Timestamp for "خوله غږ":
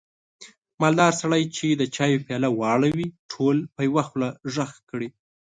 4.09-4.73